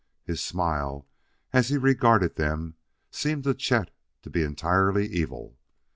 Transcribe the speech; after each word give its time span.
His 0.23 0.41
smile, 0.41 1.07
as 1.53 1.67
he 1.69 1.77
regarded 1.77 2.33
them, 2.35 2.73
seemed 3.11 3.43
to 3.43 3.53
Chet 3.53 3.91
to 4.23 4.31
be 4.31 4.41
entirely 4.41 5.05
evil. 5.05 5.59